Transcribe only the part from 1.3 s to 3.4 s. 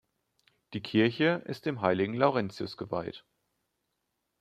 ist dem heiligen Laurentius geweiht.